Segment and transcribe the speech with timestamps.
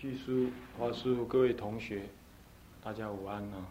[0.00, 2.02] 叙书、华书，各位同学，
[2.82, 3.64] 大家午安啊！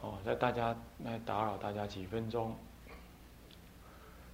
[0.00, 0.74] 哦，在大家
[1.04, 2.54] 来打扰大家几分钟。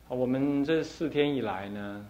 [0.06, 2.06] 我们这四天以来呢，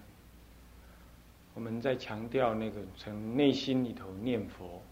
[1.54, 4.82] 我们在强调那个从内心里头念佛。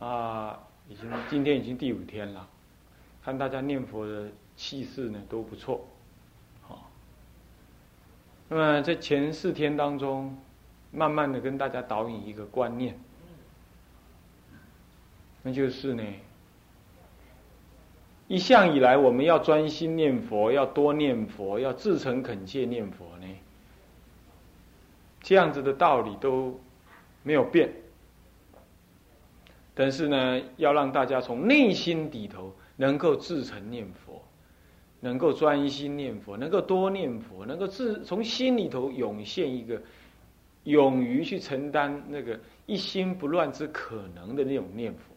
[0.00, 0.58] 啊，啊，
[0.88, 2.48] 已经今天已经第五天了，
[3.22, 5.86] 看大家念佛的气势呢都不错。
[8.56, 10.38] 那么在前四天当中，
[10.92, 12.96] 慢慢的跟大家导引一个观念，
[15.42, 16.04] 那就是呢，
[18.28, 23.26] 一向以来我们要专心念佛，要多念佛，要自诚恳切念佛呢，
[25.20, 26.56] 这样子的道理都
[27.24, 27.72] 没有变，
[29.74, 34.22] 但是呢，要让大家从内心底头能够自诚念佛。
[35.04, 39.82] 能够专心念佛，能够多念佛，能够自从心里头涌现一个
[40.62, 45.14] 勇于去承担那个一心不乱之可能的那种念佛。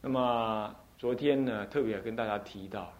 [0.00, 2.92] 那么昨天呢，特别跟大家提到，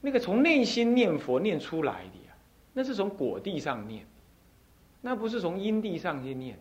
[0.00, 2.34] 那个从内心念佛念出来的呀，
[2.72, 4.06] 那是从果地上念，
[5.00, 6.56] 那不是从因地上去念。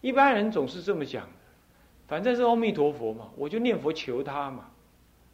[0.00, 1.32] 一般人总是这么讲的，
[2.06, 4.70] 反正是阿弥陀佛嘛，我就念佛求他嘛。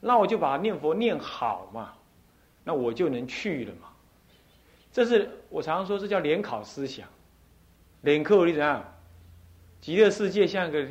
[0.07, 1.95] 那我就把念佛念好嘛，
[2.63, 3.89] 那我就能去了嘛。
[4.93, 7.09] 这是我常常说，这叫联考思想。
[8.03, 8.85] 联考你怎样？
[9.81, 10.87] 极乐世界像个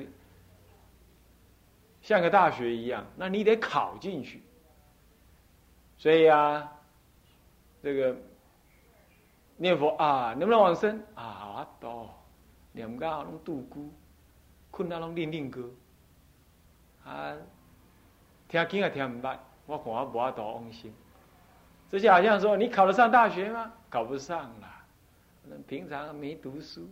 [2.02, 4.42] 像个大学一样，那你得考进去。
[5.98, 6.72] 所以啊，
[7.84, 8.16] 这个
[9.58, 11.24] 念佛啊，能不能往生啊？
[11.24, 12.10] 啊，多
[12.72, 13.94] 念到拢度孤，
[14.72, 15.70] 困到拢念念歌
[17.06, 17.38] 啊。
[18.54, 20.94] 听经也听唔捌，我看我无法度往生。
[21.90, 23.74] 这就好像说，你考得上大学吗？
[23.90, 24.86] 考不上啦，
[25.68, 26.88] 平常没读书。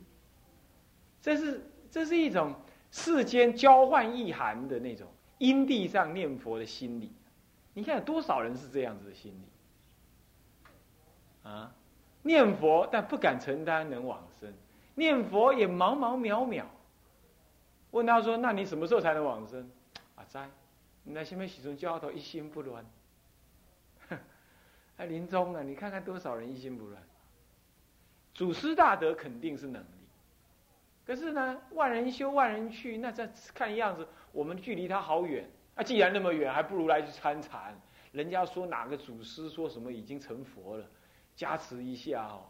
[1.22, 2.56] 这是这是一种
[2.90, 5.08] 世间交换意涵的那种
[5.38, 7.14] 因地上念佛的心理。
[7.76, 11.48] 你看有多少人是这样子的心理？
[11.48, 11.72] 啊，
[12.24, 14.52] 念佛但不敢承担能往生，
[14.96, 16.64] 念佛也茫茫渺渺。
[17.92, 19.70] 问他说：“那你什么时候才能往生？”
[20.18, 20.50] 啊，在。
[21.04, 22.86] 那什么时阵教头一心不乱？
[24.98, 27.02] 那 临终啊，你看看多少人一心不乱？
[28.34, 30.08] 祖师大德肯定是能力，
[31.06, 35.50] 可是呢，万人修万人去，那这看样子我们距离他好远。
[35.76, 37.76] 啊，既然那么远，还不如来去参禅。
[38.12, 40.86] 人家说哪个祖师说什么已经成佛了，
[41.36, 42.46] 加持一下哦。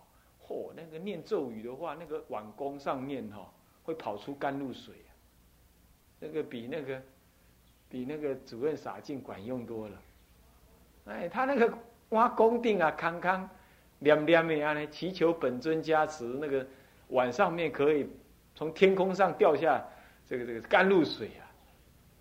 [0.45, 3.51] 嚯，那个念咒语的话，那个碗弓上面哈
[3.83, 4.95] 会跑出甘露水，
[6.19, 7.01] 那个比那个。
[7.91, 9.95] 比那个主任洒净管用多了，
[11.07, 11.71] 哎，他那个
[12.09, 13.49] 挖宫定啊，康康
[13.99, 16.65] 亮亮的啊，祈求本尊加持，那个
[17.09, 18.09] 碗上面可以
[18.55, 19.85] 从天空上掉下
[20.25, 21.43] 这个这个甘露水啊，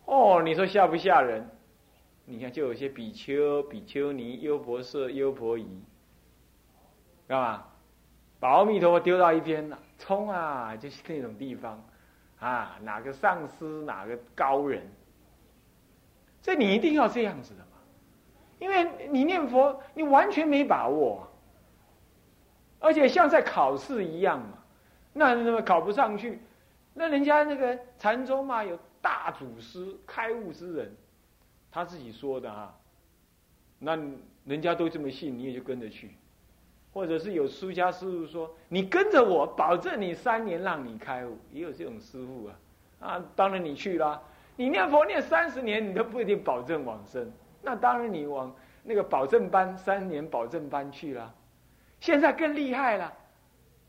[0.06, 1.48] 哦，你说吓不吓人？
[2.24, 5.82] 你看，就有些比丘、比丘尼、优婆塞、优婆夷，
[7.28, 7.64] 干嘛？
[8.38, 11.84] 把阿弥陀佛丢到一边了，冲啊，就是那种地方
[12.38, 14.82] 啊，哪个上师，哪个高人？
[16.42, 17.78] 这你一定要这样子的嘛？
[18.58, 21.26] 因为你念佛，你完全没把握，
[22.78, 24.58] 而且像在考试一样嘛。
[25.12, 26.40] 那那么考不上去，
[26.94, 30.94] 那人家那个禅宗嘛，有大祖师开悟之人，
[31.70, 32.74] 他自己说的啊。
[33.78, 33.98] 那
[34.44, 36.10] 人家都这么信，你也就跟着去，
[36.92, 42.58] 或者是有出家师傅说，你跟着我，保证你三年让你开悟，也有这种师傅啊。
[43.00, 44.22] 啊，当然你去了。
[44.56, 47.32] 你念佛念三十年，你都不一定保证往生。
[47.62, 51.34] 那当然，你往那个保证班三年保证班去了。
[52.00, 53.12] 现在更厉害了，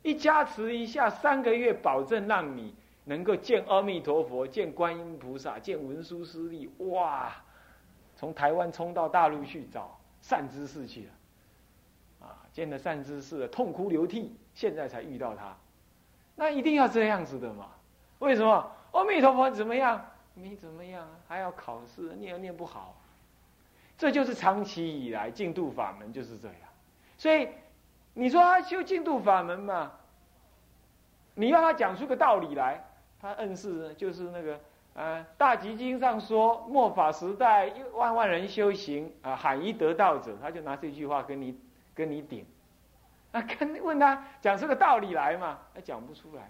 [0.02, 6.70] 一加持一下，三个月保证让你能够见阿弥陀佛、见观音菩萨、见文殊师利。
[6.78, 7.32] 哇！
[8.18, 15.58] 从台湾冲到大陆去找善知识去了，啊，见了善知识痛哭流涕，现在才遇到他。
[16.36, 17.68] 那一定要这样子的嘛？
[18.20, 18.72] 为什么？
[18.92, 20.06] 阿弥陀佛怎么样？
[20.34, 22.96] 没怎么样啊，还要考试，念又念不好，
[23.98, 26.58] 这就是长期以来净度法门就是这样。
[27.18, 27.50] 所以
[28.14, 29.92] 你说他修净度法门嘛，
[31.36, 32.84] 你要他讲出个道理来，
[33.20, 34.60] 他硬是就是那个
[34.94, 41.60] 呃《大集经》上说末法时代万万人修行啊，罕一得道者，他就拿这句话跟你
[41.94, 42.46] 跟你顶，
[43.34, 46.50] 啊，跟问他讲出个道理来嘛，他讲不出来。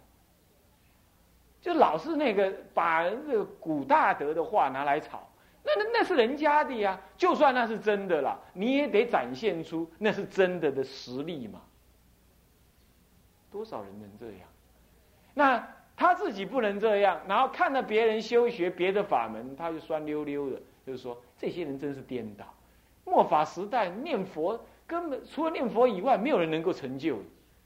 [1.61, 5.29] 就老是那个把那个古大德的话拿来炒，
[5.63, 11.61] 那那那是人家的呀，就算那是真的啦，你也得展现出那是真的的实力嘛。
[13.51, 14.47] 多少人能这样？
[15.33, 22.45] 那他自己不能这样，然后看到别人修学别的法门，他就酸溜溜的，就是说这些人真是颠倒。
[23.05, 27.19] 末法时代念佛根本除了念佛以外，没有人能够成就。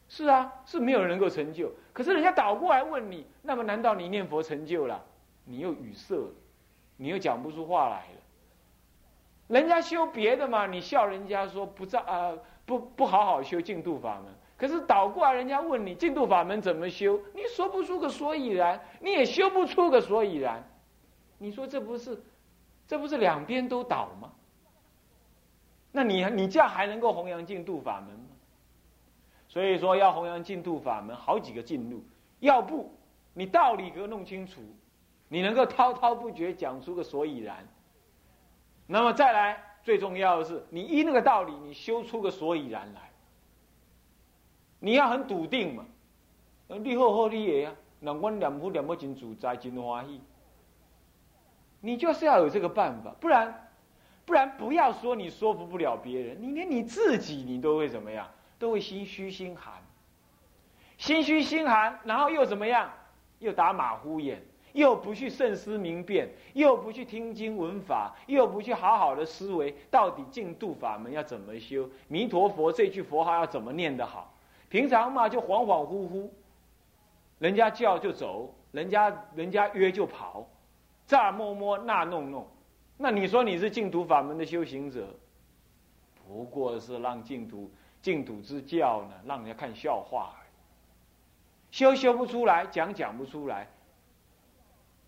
[0.07, 1.72] 是啊，是没有人能够成就。
[1.92, 5.04] 可是人家倒过来问你，那么难道你念佛成就了？
[5.46, 6.31] 你又语塞，
[6.98, 8.22] 你又讲不出话来了。
[9.48, 12.34] 人家修别的嘛，你笑人家说不照啊，
[12.66, 14.34] 不不好好修净土法门。
[14.57, 20.63] 可是倒过来，人家问你净土法门怎么修，你说不出个所以然，你也修不出个所以然。
[21.38, 22.24] 你说这不是，
[22.88, 24.31] 这不是两边都倒吗？
[25.92, 28.35] 那你你这样还能够弘扬净土法门吗？
[29.56, 32.04] 所以说要弘扬净土法门，好几个进路。
[32.42, 32.92] 要不
[33.34, 34.60] 你道理给我弄清楚，
[35.30, 37.66] 你能够滔滔不绝讲出个所以然。
[38.86, 43.10] 那么再来，最重要的是，你依那个道理，你修出个所以然来。
[44.80, 45.86] 你要很笃定嘛，
[46.68, 50.19] 你好好你也啊，那我念佛念不真自在，真欢喜。
[51.80, 53.69] 你就是要有这个办法，不然，
[54.25, 58.30] 不然不要说你说服不了别人，你连你自己你都会怎么样？
[58.57, 59.74] 都会心虚心寒，
[60.98, 62.92] 心虚心寒，然后又怎么样？
[63.40, 64.42] 又打马虎眼，
[64.72, 71.90] 又不去慎思明辨，又不去听经闻法，又不去好好的思维，到底净度法门要怎么修？
[72.07, 74.34] 弥陀佛这句佛号要怎么念得好？
[74.69, 76.30] 平常嘛就恍恍惚惚，
[77.40, 80.48] 人家叫就走，人家人家约就跑，
[81.06, 82.48] 这儿摸摸那弄弄，
[82.98, 85.08] 那你说你是净土法门的修行者，
[86.25, 87.69] 不过是让净土
[88.06, 90.36] 净土之教呢，让人家看笑话，
[91.72, 93.68] 修修不出来，讲讲不出来，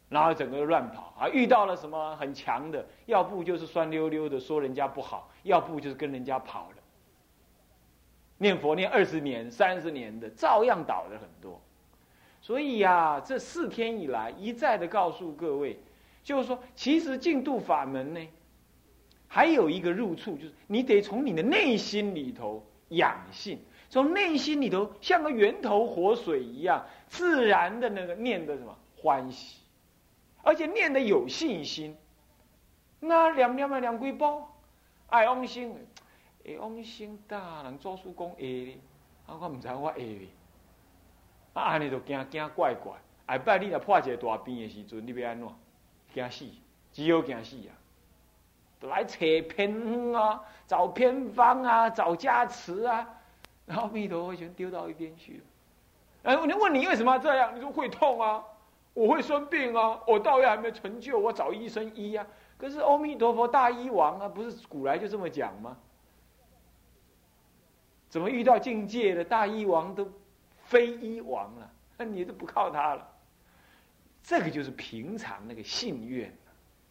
[0.09, 1.29] 然后整个乱跑啊！
[1.29, 6.77] 遇到了什么很强的，要不就是酸溜溜的说人家不好，要不就是跟人家跑了。
[8.39, 11.61] 念佛念二十年、三十年的，照样倒的很多。
[12.41, 15.77] 所以呀，这四天以来一再的告诉各位，
[16.23, 18.27] 就是说，其实净度法门呢，
[19.27, 29.61] 还有一个入处，就是你得从你的内心里头养性，从内心里头像个源头活水一样，自然的那个念的什么欢喜，
[30.43, 31.95] 而且念的有信心。
[32.99, 34.57] 那两两啊两归包，
[35.07, 35.75] 爱往心。
[36.43, 38.81] 会往生大人做叔公会哩，
[39.25, 40.29] 啊，我唔知我会哩，
[41.51, 42.93] 啊，安尼就惊惊怪怪。
[43.27, 45.49] 下摆你若破一个大病的时阵，你要安怎？
[46.13, 46.45] 惊死，
[46.93, 47.75] 只有惊死啊！
[48.81, 53.07] 来扯偏啊，找偏方啊，找加持啊，
[53.65, 55.43] 然后弥陀佛全丢到一边去了。
[56.23, 57.55] 哎，我问你为什么要这样？
[57.55, 58.43] 你说会痛啊，
[58.93, 62.25] 我会生病啊，我道业还没成就，我找医生医啊。
[62.57, 65.77] 可是阿弥陀佛大医王啊，不是古来就这么讲吗？
[68.09, 70.09] 怎么遇到境界的大医王都
[70.63, 71.69] 非医王了？
[71.97, 73.07] 那你都不靠他了。
[74.23, 76.35] 这个就是平常那个信愿，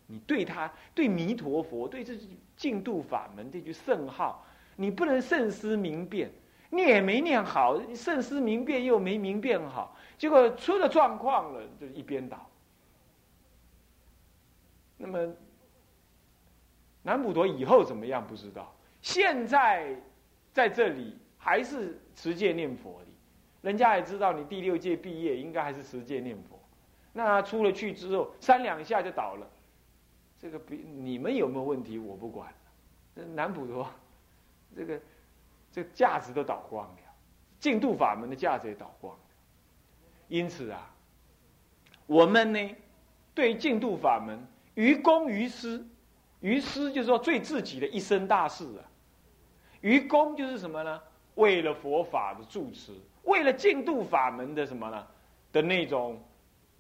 [0.07, 2.15] 你对他、对弥陀佛、对这
[2.57, 4.45] 净度法门这句圣号，
[4.77, 6.31] 你不能慎思明辨，
[6.71, 12.49] 念也没念好，慎思明辨又没明辨好，结果出了状况了，就一边倒。
[14.97, 15.33] 那么
[17.03, 18.27] 南普陀以后怎么样？
[18.27, 18.75] 不知道。
[19.03, 19.97] 现在。
[20.57, 23.07] 在这里还是持戒念佛的，
[23.61, 26.59] 人家也知道你第六届毕业，应该还是持戒念佛。
[27.13, 29.47] 那出了去之后，三两下就倒了，
[30.39, 32.53] 这个比你们有没有问题我不管。
[33.35, 33.89] 南普陀，
[34.77, 35.01] 这个
[35.73, 36.99] 这个价值都倒光了，
[37.59, 39.21] 净度法门的价值也倒光了。
[40.29, 40.95] 因此啊，
[42.07, 42.77] 我们呢，
[43.35, 44.39] 对净度法门
[44.75, 45.87] 于公于私，
[46.41, 48.85] 于私就是说最自己的一生大事啊。
[49.81, 51.01] 于公就是什么呢？
[51.37, 52.93] 为了佛法的住持，
[53.25, 55.07] 为了净度法门的什么呢？
[55.53, 56.23] 的那种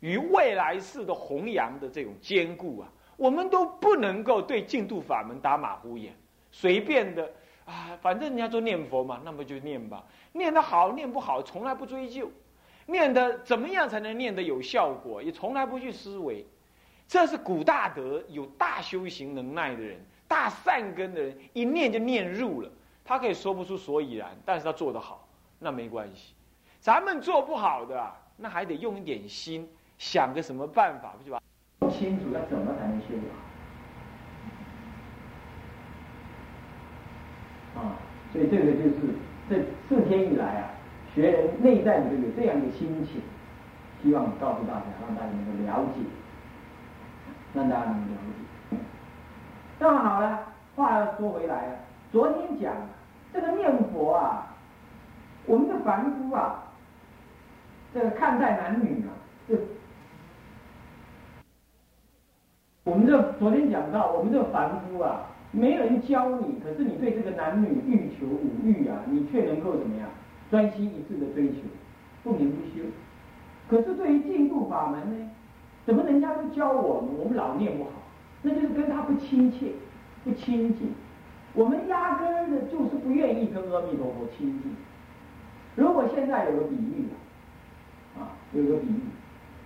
[0.01, 6.15] 于未来世的弘扬的这种坚固啊，我们都不能够对净度法门打马虎眼，
[6.51, 7.31] 随便的
[7.65, 12.31] 啊，反正人家说念佛嘛，那么就念吧，念得好，念不好，从来不追究，
[12.87, 16.47] 念的怎么样才能念得有效果，也从来不去思维，
[17.09, 22.71] 这是古大德有大修行能耐的人，大善根的人，一念就念入了。
[23.05, 26.35] 他可以说不出所以然，但是他做得好，那没关系。
[26.81, 31.37] 咱们做不好的，那还得用一点心，想个什么办法，不就
[31.78, 31.90] 不？
[31.97, 33.06] 清楚要怎么才能修
[37.75, 37.80] 好？
[37.80, 37.97] 啊，
[38.33, 38.95] 所以这个就是
[39.49, 40.71] 这四天以来啊，
[41.14, 43.23] 学人内在的这个这样的心情，
[44.02, 46.00] 希望告诉大家，让大家能够了解，
[47.54, 48.18] 让大家能够了
[48.71, 48.76] 解。
[49.78, 50.42] 那么好了，
[50.75, 51.76] 话又说回来了，
[52.12, 52.75] 昨天讲
[53.33, 54.54] 这个念佛啊，
[55.47, 56.64] 我们的凡夫啊，
[57.95, 59.09] 这个看待男女啊，
[59.49, 59.54] 这
[62.87, 70.09] 我们这昨天讲到，我们这个凡夫啊，没人教你，可是你对这个男女欲求五欲啊，你却能够怎么样，
[70.52, 71.62] 专心一致的追求，
[72.23, 72.85] 不眠不休。
[73.69, 75.31] 可是对于进步法门呢，
[75.85, 77.90] 怎么人家都教我们，我们老念不好，
[78.43, 79.73] 那就是跟他不亲切、
[80.23, 80.95] 不亲近。
[81.55, 84.76] 我们压根儿的就是不愿意跟阿弥陀佛亲近。
[85.75, 87.09] 如果现在有个比喻
[88.14, 89.00] 啊啊，有个比喻，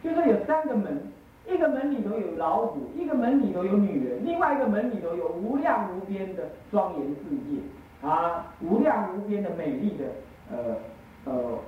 [0.03, 1.03] 就说有三个门，
[1.47, 7.17] 一个门里头有老虎，一个门里头有女人，另外一个门里头有无量无边的庄严世
[7.47, 10.05] 界啊，无量无边的美丽的
[10.51, 10.77] 呃
[11.25, 11.59] 呃。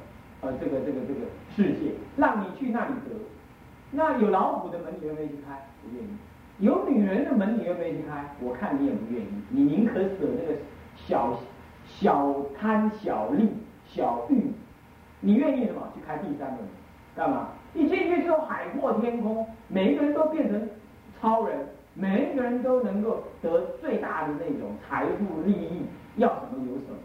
[0.45, 1.21] 呃，这个这个这个
[1.55, 3.15] 世界，让你去那里得。
[3.93, 5.55] 那有老虎的门，你愿不愿意去开？
[5.81, 6.09] 不愿意。
[6.59, 8.25] 有女人的门，你愿不愿意去开？
[8.41, 9.29] 我看你也不愿意。
[9.51, 10.59] 你宁可舍那个
[10.97, 11.39] 小
[11.87, 13.51] 小贪、小利、
[13.87, 14.51] 小欲，
[15.21, 15.87] 你愿意什么？
[15.95, 16.67] 去开第三个门，
[17.15, 17.51] 干嘛？
[17.75, 20.69] 一进去之后，海阔天空，每一个人都变成
[21.21, 21.59] 超人，
[21.95, 25.83] 每一个人都能够得最大的那种财富利益，
[26.17, 26.99] 要什么有什么。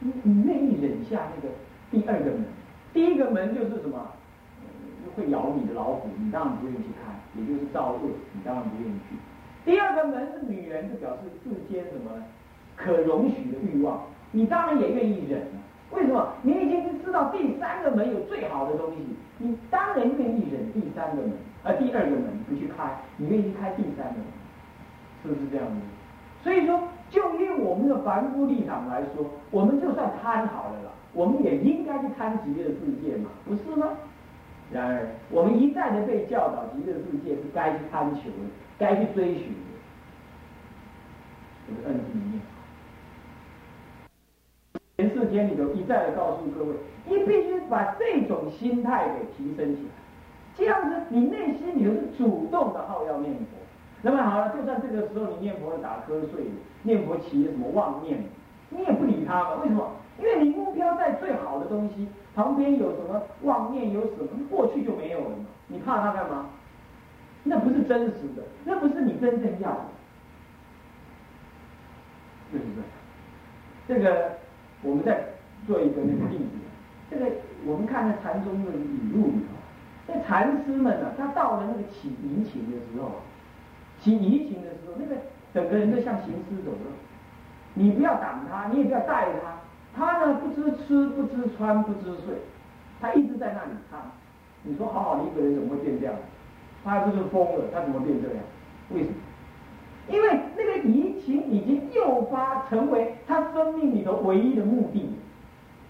[0.00, 1.54] 你你愿意忍下那个
[1.90, 2.44] 第二个门？
[2.92, 4.12] 第一个门就是什么？
[5.16, 7.98] 会咬你的老虎，你当然不愿意去开，也就是造恶，
[8.32, 9.16] 你当然不愿意去。
[9.64, 12.10] 第二个门是女人，就表示世间什么
[12.76, 15.60] 可容许的欲望，你当然也愿意忍了。
[15.92, 16.32] 为什么？
[16.42, 18.96] 你已经知道第三个门有最好的东西，
[19.38, 21.32] 你当然愿意忍第三个门，
[21.64, 24.24] 而第二个门不去开，你愿意开第三个门，
[25.22, 25.72] 是不是这样子？
[26.42, 26.80] 所以说。
[27.10, 33.88] 就以我们的凡夫立场来说，我们就算贪好了啦，我们也应该去贪极乐世界嘛，不是吗？
[34.70, 38.46] 然而，我们一再的被教导，极乐世界是该去贪求的，
[38.78, 39.66] 该去追寻的，
[41.66, 42.40] 这个恩里面。
[45.00, 46.74] 全世间里头一再的告诉各位，
[47.06, 49.88] 你必须把这种心态给提升起来，
[50.54, 53.44] 这样子你内心里头是主动的好要念佛。
[54.02, 56.50] 那么好了，就算这个时候你念佛打瞌睡，
[56.82, 58.22] 念佛起什么妄念，
[58.68, 59.54] 你也不理他嘛？
[59.62, 59.90] 为什么？
[60.18, 65.46] 因为你目标在最好的东西旁边有什么妄念，有什么过去就没有了嘛？
[65.68, 66.50] 你怕他干嘛？
[67.42, 69.80] 那不是真实的，那不是你真正要的，
[72.52, 72.82] 是不是？
[73.88, 74.32] 这个
[74.82, 75.24] 我们再
[75.66, 76.56] 做一个那个例子，
[77.10, 77.26] 这个
[77.66, 79.54] 我们看那禅宗的语录里头，
[80.06, 83.20] 那禅师们呢，他到了那个起淫情的时候。
[84.02, 85.20] 起移情的时候，那个
[85.52, 86.90] 整个人都像行尸走肉。
[87.74, 89.60] 你不要挡他，你也不要带他。
[89.94, 92.36] 他呢，不知吃，不知穿，不知睡，
[92.98, 94.00] 他一直在那里看。
[94.62, 96.14] 你说好好的一个人怎么会变这样？
[96.82, 97.66] 他是不是疯了？
[97.72, 98.38] 他怎么变这样？
[98.94, 99.14] 为什么？
[100.08, 100.99] 因为那个移
[102.68, 105.08] 成为他生命里头唯一的目的。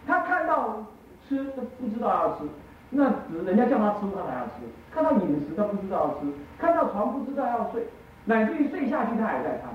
[0.07, 0.85] 他看到
[1.27, 2.45] 吃都不知道要吃，
[2.91, 3.13] 那
[3.45, 4.53] 人家叫他吃，他还要吃。
[4.93, 6.27] 看到饮食，他不知道要吃；
[6.59, 7.87] 看到床，不知道要睡。
[8.25, 9.71] 乃至于睡下去，他还在看。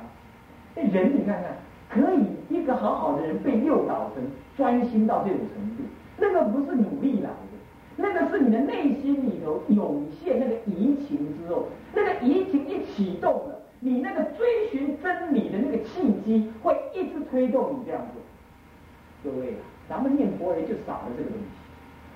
[0.75, 1.57] 那人你看看，
[1.89, 4.23] 可以一个好好的人被诱导成
[4.57, 5.83] 专心到这种程度，
[6.17, 7.55] 那个不是努力来的，
[7.95, 13.54] 那个是你的内心里头涌现那个移情之后，那个移情一启动了，
[13.86, 19.32] 你那个追寻真理的那个契机会一直推动你这样做。
[19.32, 19.54] 各位，
[19.88, 21.46] 咱们念佛人就少了这个东西，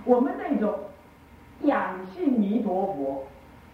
[0.03, 0.73] 我们那种
[1.61, 3.23] 仰信弥陀佛。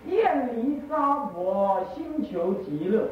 [0.07, 3.07] 厌离沙佛，心求极乐，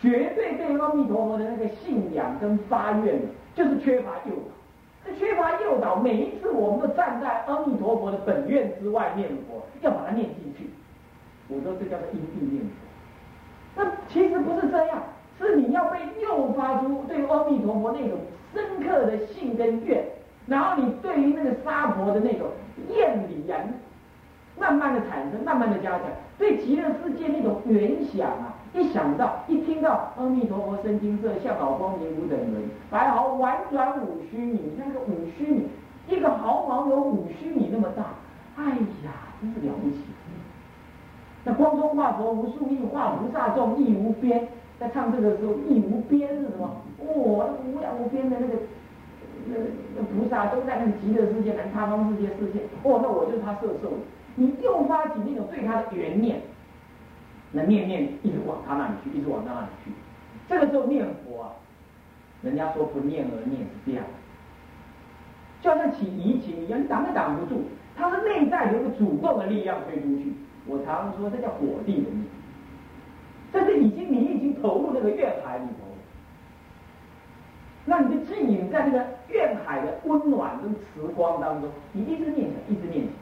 [0.00, 3.20] 绝对对阿弥陀佛的那个信仰跟发愿，
[3.54, 4.50] 就是缺乏诱导。
[5.04, 10.70] 这缺乏诱导，每一次我们都站在阿弥陀佛的本愿之外念佛，要把它念进去。
[11.46, 12.87] 我说这叫做因地念佛。
[13.78, 14.98] 那其实不是这样，
[15.38, 18.18] 是你要被诱发出对阿弥陀佛那种
[18.52, 20.04] 深刻的信跟愿，
[20.46, 22.48] 然后你对于那个沙婆的那种
[22.90, 23.56] 厌离呀。
[24.58, 26.00] 慢慢的产生，慢慢的加强，
[26.36, 35.68] 对极乐世界那种原想啊，一想到，一听到阿弥陀佛身金色，相好光明无等伦，白毫婉转五须弥，那个五须弥，
[36.08, 38.02] 一个毫毛有五须弥那么大，
[38.56, 38.64] 哎
[39.04, 39.98] 呀，真是了不起。
[41.48, 44.46] 那光中化佛无数亿，化菩萨众亦无边，
[44.78, 46.76] 在唱这个时候，亦无边是什么？
[47.00, 48.52] 哦，那无量无边的那个，
[49.46, 49.56] 那
[49.96, 53.88] 那菩萨都在那极乐世界、南他方世界世界，哦，那我就是他色受。
[54.34, 56.38] 你诱发起那种对他的缘念，
[57.50, 59.90] 那念念一直往他那里去，一直往他那里去。
[60.50, 61.48] 这个时候念佛啊，
[62.42, 64.04] 人家说不念而念是这样，
[65.62, 67.62] 就像起疑情一样，挡也挡不住，
[67.96, 70.34] 他是内在有一个主动的力量推出去。
[70.68, 72.28] 我常说这叫火地的力，
[73.50, 75.86] 但是已经你已经投入那个怨海里头，
[77.86, 83.12] 那你的记忆在那个怨海的温暖跟慈光当中，你一直念想，一直念想。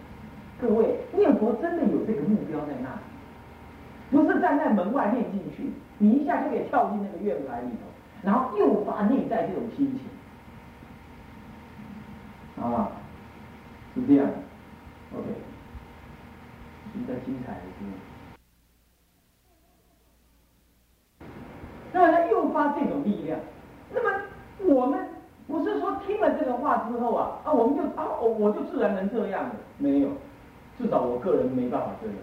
[0.59, 3.01] 各位，念佛真的有这个目标在那里，
[4.11, 7.77] 不是站在门外念进去，你一下就可以跳进那个怨海里头，
[8.23, 9.97] 然后诱发内在这种心
[12.57, 12.91] 情，啊，
[13.95, 14.27] 是这样
[15.15, 15.29] ，OK，
[16.97, 17.85] 比较精彩的是。
[21.93, 23.39] 那么来诱发这种力量，
[23.93, 24.11] 那么
[24.65, 24.99] 我们
[25.47, 30.09] 不是说听了这个话之后啊啊，我们就啊我我就自然能这样的，没有，
[30.79, 32.17] 至少我个人没办法这样。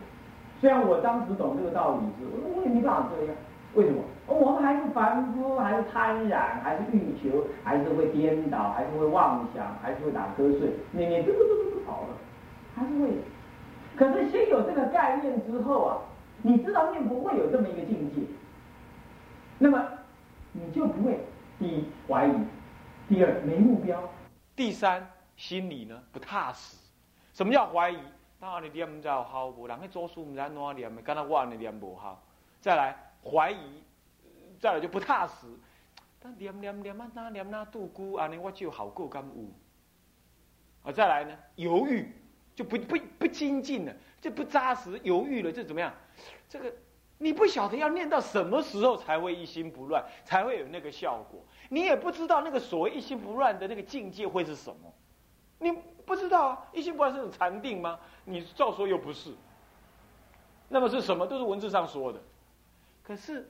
[0.59, 3.35] 虽然我当时懂这个道理是，我也没办法这样。
[3.73, 4.03] 为什么？
[4.27, 12.09] 我们还是凡夫，还是贪染，还是欲求，还是会颠倒，还是会妄想，还是会打瞌睡，念念嘟嘟嘟嘟跑了，
[12.75, 13.09] 还是会。
[13.95, 16.01] 可是先有这个概念之后啊，
[16.41, 18.21] 你知道念佛会有这么一个境界。
[19.59, 19.87] 那么
[20.51, 21.19] 你就不会
[21.59, 22.33] 第一怀疑，
[23.07, 24.03] 第二没目标，
[24.55, 26.77] 第三心里呢不踏实。
[27.33, 27.97] 什么叫怀疑？
[28.39, 32.21] 那你念唔知好，无人去做书唔知安怎念的，干那我安尼念不好。
[32.59, 33.83] 再来怀疑，
[34.59, 35.47] 再来就不踏实。
[36.19, 39.45] 但念念念啊，那念那度孤安尼我就好过甘有。
[40.83, 42.13] 啊，再来呢犹豫，
[42.55, 45.93] 就不不不精进了，就不扎实，犹豫了，这怎么样？
[46.47, 46.73] 这个。
[47.19, 51.41] 你不晓得要念到什么时候才会一心不乱，才会有那个效果。
[51.69, 54.93] 你也不知道那个所谓一心不乱的那个境界会是什么，
[55.57, 55.71] 你
[56.05, 56.65] 不知道啊。
[56.73, 57.97] 一心不乱是种禅定吗？
[58.25, 59.31] 你照说又不是。
[60.67, 61.25] 那么是什么？
[61.25, 62.19] 都是文字上说的。
[63.03, 63.49] 可是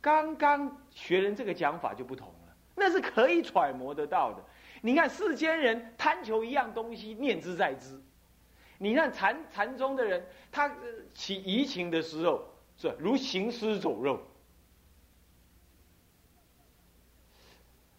[0.00, 4.42] 刚刚学人这个讲法就不同了，那是可以揣摩得到的。
[4.80, 8.00] 你看世间人贪求一样东西，念之在之。
[8.78, 10.74] 你看禅禅宗的人，他
[11.12, 12.44] 起移情的时候。
[12.80, 14.20] 是如行尸走肉，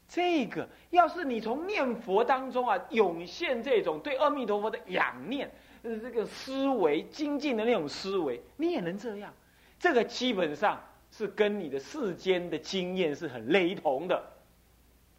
[0.08, 5.52] 这个要是你从念佛当中啊涌现这种对阿弥陀佛的仰念，
[5.84, 9.34] 这个思维精进的那种思维，你也能这样。
[9.78, 14.32] 这个基本上是跟你的世间的经验是很雷同的。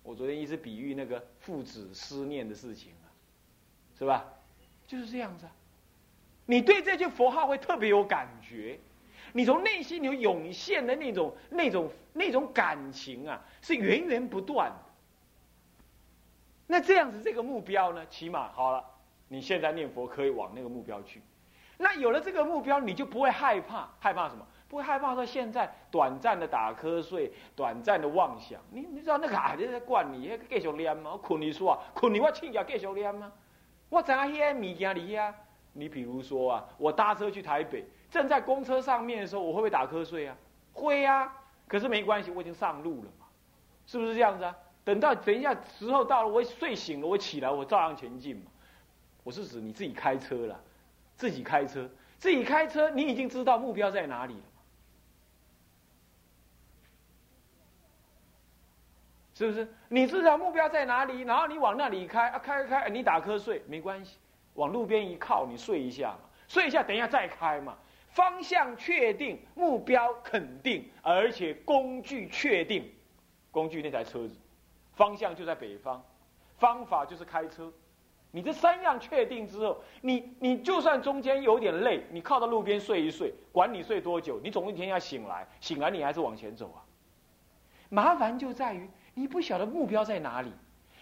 [0.03, 3.13] 我昨天一直比喻那个父子思念的事情啊，
[3.99, 4.25] 是吧？
[4.91, 5.53] 就是这样子啊。
[6.47, 8.77] 你对这句佛号会特别有感觉。
[9.33, 14.77] 你从内心有涌现的那种、那种、那种感情啊，是源源不断的。
[16.67, 18.85] 那这样子，这个目标呢，起码好了。
[19.29, 21.23] 你现在念佛可以往那个目标去。
[21.79, 24.45] 那有了这个目标，你就不会害怕，害怕什么？
[24.69, 28.61] 不会害怕说现在短暂的打瞌睡、短暂的妄想。
[28.73, 31.17] 你你知道那个啊，在灌你，继续念吗？
[31.23, 33.33] 困你说啊，困你我请假继续念吗？
[33.91, 35.35] 我知影些物件里啊。
[35.75, 37.85] 你比如说啊，我搭车去台北。
[38.11, 40.37] 正在公车上面的时候，我会不会打瞌睡啊？
[40.73, 41.33] 会呀，
[41.69, 43.27] 可是没关系，我已经上路了嘛，
[43.87, 44.57] 是不是这样子啊？
[44.83, 48.43] 等到等一下时候到了，我睡醒了，我起来，我照样前进嘛。
[49.23, 50.61] 我是指你自己开车了，
[51.15, 54.43] 自己开车，自己开车，你已经知道目标在哪里了
[59.41, 59.67] 是不是？
[59.89, 64.19] 你知道目标在哪里，然后你往那里开啊，开开开，你打瞌睡没关系，
[64.53, 67.75] 往路边一靠，你睡一下嘛，睡一下，等一下再开嘛。
[68.11, 72.93] 方向确定，目标肯定，而且工具确定，
[73.51, 74.37] 工具那台车子，
[74.93, 76.05] 方向就在北方，
[76.59, 77.73] 方法就是开车。
[78.33, 86.85] 你这三样确定之后，你你就算中间有点累，你靠到路边睡一睡，管你睡多久，你总有一天要醒来，醒来你还是往前走啊。
[87.89, 90.53] 麻烦就在于你不晓得目标在哪里，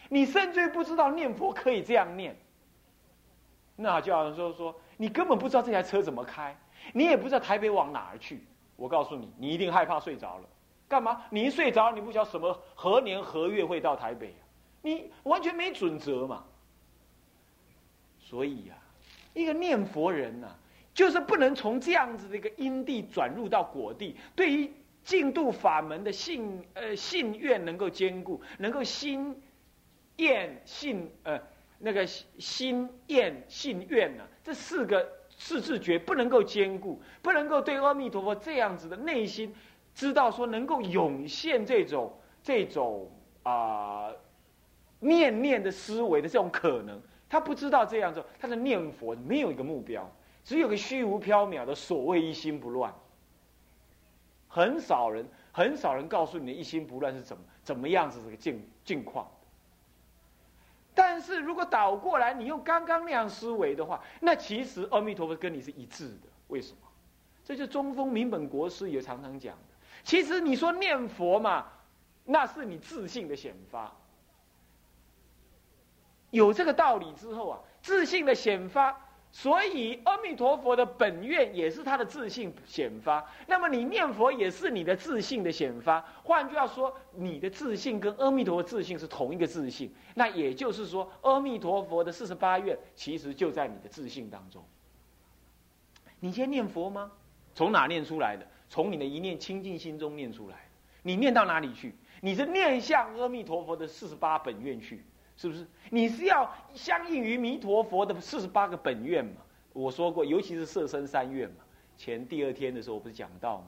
[0.08, 2.36] 你甚至不知道念佛可以这样念，
[3.76, 6.56] 那就好像说说你根本不知道这台车怎么开。
[6.92, 8.40] 你也不知道台北往哪儿去，
[8.76, 10.48] 我告诉你，你一定害怕睡着了。
[10.86, 11.22] 干嘛？
[11.28, 14.42] 你一睡着，你不晓得什么何年何月会到台北啊？
[14.80, 16.44] 你完全没准则嘛。
[18.20, 18.74] 所以呀，
[19.34, 20.48] 一个念佛人呐，
[20.94, 24.16] 就是不能从这样子的一个因地转入到果地。
[24.36, 24.72] 对于
[25.04, 29.40] 净度法门的信呃信愿能够兼顾，能够心
[30.16, 31.40] 愿信呃
[31.78, 35.18] 那个心愿信愿呢，这四个。
[35.40, 39.54] 四字诀不能够兼顾，不能够对阿弥陀佛这样子的内心
[39.94, 43.08] 知道说能够涌现这种这种
[43.44, 44.10] 啊
[44.98, 50.10] 念念的思维的这种可能，他不知道这样做，他的念佛没有一个目标，
[50.42, 52.92] 只有个虚无缥缈的所谓一心不乱。
[54.58, 59.24] 很少人很少人告诉你的一心不乱是怎么怎么样子这个境境况。
[60.96, 66.28] 但是如果倒过来，你用刚刚那样思维的话，那其实阿弥陀佛跟你是一致的。
[66.48, 66.78] 为什么？
[67.44, 69.74] 这就中风明本国师也常常讲的。
[70.02, 71.66] 其实你说念佛嘛，
[72.24, 73.92] 那是你自信的显发。
[76.30, 79.07] 有这个道理之后啊，自信的显发。
[79.40, 83.24] 所以，阿弥陀佛的本愿也是他的自信显发。
[83.46, 86.04] 那么，你念佛也是你的自信的显发。
[86.24, 89.94] 换句话说，你的自信跟阿弥陀佛自信是同一个自信。
[90.16, 94.60] 那也就是说，阿弥陀佛的四十八愿其实就在你的自信当中。
[96.18, 97.12] 你先念佛吗？
[97.54, 98.44] 从哪念出来的？
[98.68, 100.68] 从你的一念清净心中念出来。
[101.02, 101.94] 你念到哪里去？
[102.20, 105.04] 你是念向阿弥陀佛的四十八本愿去。
[105.40, 105.64] 是不是？
[105.88, 109.40] 你是要相应于弥陀佛的四十八个本愿嘛？
[109.72, 111.64] 我说过，尤其是色身三愿嘛。
[111.96, 113.66] 前第二天的时候，我不是讲到吗？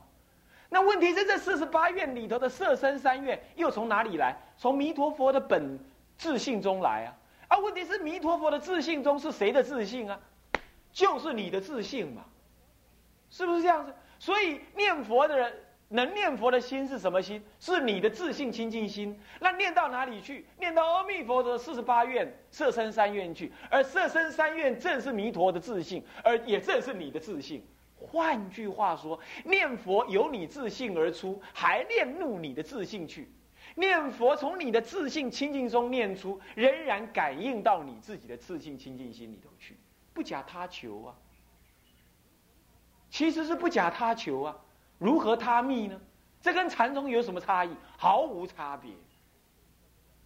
[0.69, 4.37] 那问题是，这四十八愿里头的色身三愿又从哪里来？
[4.59, 5.79] 从弥陀佛的本
[6.19, 7.15] 自信中来啊！
[7.55, 10.19] 啊，问题是弥陀佛的自信中是谁的自信啊？
[10.93, 12.25] 就是你的自信嘛，
[13.31, 13.95] 是不是这样子？
[14.19, 15.55] 所以念佛的人。
[15.93, 17.43] 能念佛的心是什么心？
[17.59, 19.19] 是你的自信清净心。
[19.41, 20.47] 那念到哪里去？
[20.57, 23.53] 念到阿弥陀的四十八愿、色身三愿去。
[23.69, 27.67] 而色身三愿正是弥陀的自信，而也正是你的自信。
[27.97, 33.29] 换句话说，念佛由你自信而出，还念入你的自信去。
[33.75, 39.77] 念佛从你的自信清净中念出，仍然感应到你自己的自信清净心里头去，
[40.15, 41.15] 不假他求啊。
[43.11, 44.57] 其实是不假他求啊。
[45.01, 46.01] 如何他密呢？
[46.41, 47.71] 这跟禅宗有什么差异？
[47.97, 48.93] 毫无差别。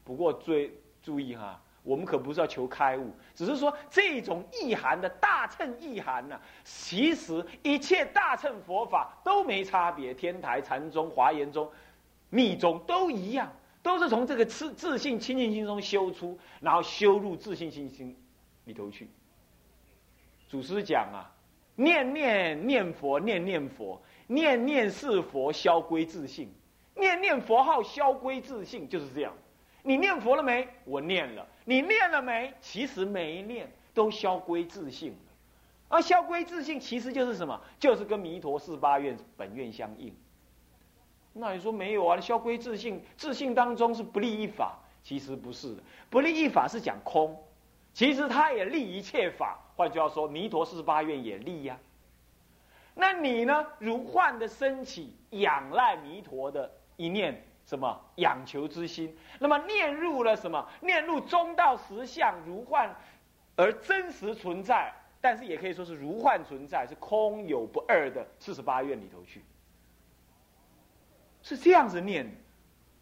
[0.04, 0.70] 不过最
[1.02, 11.70] 注意哈，我们可不是要求开悟，只是说这种意涵的大乘意涵呢，其实一切大乘佛法都没差别，天台、禅宗、华严宗、
[12.30, 13.50] 密宗都一样，
[13.82, 18.16] 都是从这个自自信清净心中修出，然后修入自信心心
[18.64, 19.08] 里头去。
[20.48, 21.33] 祖师讲啊，
[21.76, 24.00] 念念念佛，念念佛。
[24.26, 26.48] 念念是佛，消归自性；
[26.94, 29.34] 念念佛号，消归自性，就是这样。
[29.82, 30.66] 你念佛了没？
[30.86, 31.46] 我念了。
[31.66, 32.54] 你念了没？
[32.58, 35.18] 其实没念，都消归自性了。
[35.88, 37.60] 而消归自性，其实就是什么？
[37.78, 40.10] 就是跟弥陀四八愿本愿相应。
[41.34, 42.18] 那你说没有啊？
[42.18, 45.82] 消归自性，自性当中是不立一法，其实不是的。
[46.08, 47.38] 不立一法是讲空，
[47.94, 49.58] 其实他也立一切法。
[49.76, 51.78] 换句话说，弥陀四十八愿也立呀。
[52.94, 53.66] 那你呢？
[53.78, 60.68] 如幻的升起，仰赖弥陀的一念什么仰求之心，那么念入了什么？
[60.80, 62.94] 念入中道实相如幻，
[63.56, 69.42] 而真实存在，但是也可以说是如幻存在，是空有不二的四十八愿里头去，
[71.42, 72.28] 是这样子念。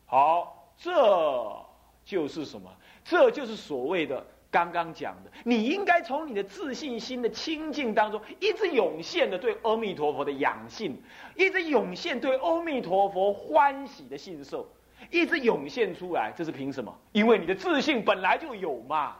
[0.07, 1.66] 好，这
[2.05, 2.70] 就是什么？
[3.05, 4.26] 这就是所谓的。
[4.52, 11.02] 刚刚讲的，你应该从你的自信心的清净当中，一直涌现的对阿弥陀佛的仰信，
[11.34, 14.70] 一直涌现对阿弥陀佛欢喜的信受，
[15.10, 16.30] 一直涌现出来。
[16.36, 16.94] 这是凭什么？
[17.12, 19.16] 因为你的自信本来就有嘛，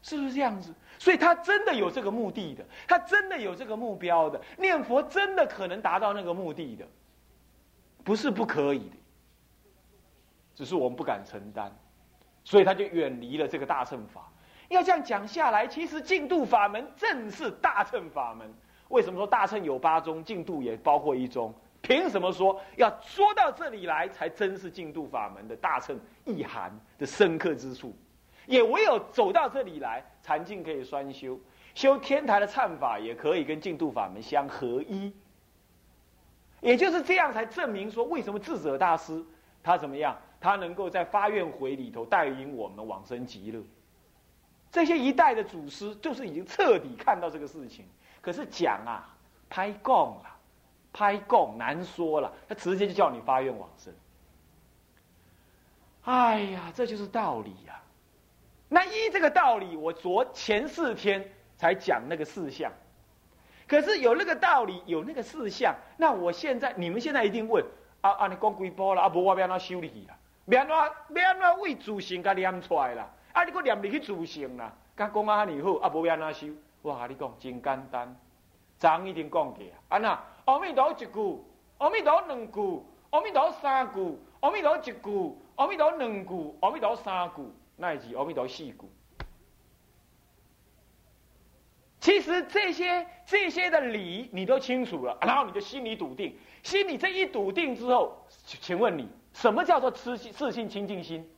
[0.00, 0.72] 是不是这样子？
[1.00, 6.86] 所以他真的有这个目的的，他真的有这个目标的，念佛真的可能达到那个目的的，
[8.04, 8.96] 不是不可以的，
[10.54, 11.76] 只是我们不敢承担。
[12.44, 14.28] 所以他就远离了这个大乘法。
[14.68, 18.52] 要这样讲下来，其实净土法门正是大乘法门。
[18.88, 21.54] 为什么说大乘有八宗，净土也包括一宗？
[21.80, 27.94] 凭什么说要说到这里来，才真是净土法门的大乘意涵的深刻之处？
[28.46, 31.38] 也唯有走到这里来，禅净可以双修，
[31.74, 35.12] 修天台的忏法也可以跟净土法门相合一。
[36.60, 39.22] 也就是这样，才证明说，为什么智者大师
[39.62, 40.16] 他怎么样？
[40.42, 43.62] 他能够在发愿回里头带领我们往生极乐，
[44.72, 47.86] 这些一代的祖师就是已经彻底看到这个事情。
[48.20, 49.08] 可是讲啊，
[49.48, 50.36] 拍供了，
[50.92, 53.94] 拍供难说了，他直接就叫你发愿往生。
[56.04, 57.80] 哎呀，这就是道理呀。
[58.68, 62.72] 那依这个道理，我昨前四天才讲那个四项，
[63.68, 67.64] 可是有那个道理，有那个四项，那我现在你们现在一定问
[68.00, 69.02] 啊啊，你讲几波了？
[69.02, 70.18] 啊，不，我要让他修理去啊。
[70.44, 73.08] 免安怎要安怎为自性甲念出来啦？
[73.32, 74.72] 啊，你搁念入去自性啦？
[74.96, 76.54] 甲讲啊尼好，啊无要安怎修？
[76.82, 78.16] 我甲你讲真简单，
[78.78, 79.78] 昨已经讲过啊。
[79.88, 81.44] 安那阿弥陀一句，
[81.78, 88.90] 阿弥陀两句，阿弥陀三句，阿弥陀一句，阿弥陀两句，阿弥陀三句，乃至阿弥陀四句。
[92.00, 99.08] 其实这些这些的理你都清楚了，然后你就心里笃定，心里这一笃定之后，请问你？
[99.32, 101.28] 什么叫做自信自信清净心？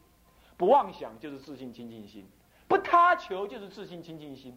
[0.57, 2.25] 不妄想就是自信清净心，
[2.69, 4.57] 不他求就是自信清净心。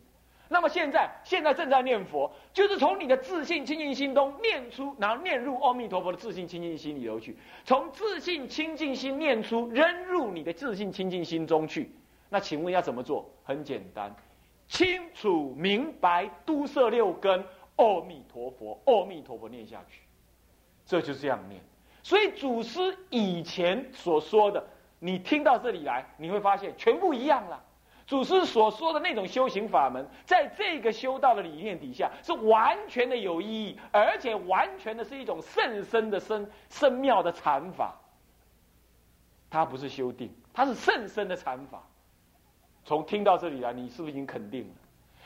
[0.50, 7.36] 那么现在，现在正在念佛，就是从你的自信清净心中念出，然后念入阿弥陀佛的自信清净心里头去。
[7.66, 11.92] 从自信清净心念出，扔入你的自信清净心中去。
[12.30, 13.30] 那请问要怎么做？
[13.44, 14.16] 很简单，
[14.68, 17.44] 清楚明白，都摄六根，
[17.76, 20.02] 阿弥陀佛，阿弥陀佛念下去，
[20.86, 21.62] 这就是这样念。
[22.08, 24.66] 所以祖师以前所说的，
[24.98, 27.62] 你听到这里来，你会发现全部一样了。
[28.06, 37.94] 祖师所说的那种修行法门，在这个修道的理念底下，是完全的有意义，而且完全的是一种甚深的深深妙的禅法。
[39.50, 41.84] 它不是修定，它是甚深的禅法。
[42.86, 44.76] 从听到这里来，你是不是已经肯定了？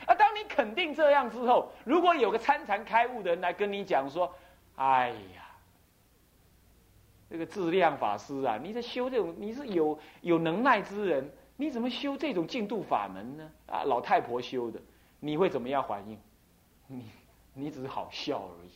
[0.08, 4.34] 而当你肯定这样之后，如果有个参禅开悟的人来跟你讲说
[4.74, 5.41] ：“哎呀，
[7.32, 13.50] 这个质量法师啊，你在修这种，你是有有能耐之人。”你怎么修这种进度法门呢？
[13.66, 14.80] 啊，老太婆修的，
[15.20, 16.18] 你会怎么样反应？
[16.88, 17.04] 你，
[17.54, 18.70] 你只是好笑而已。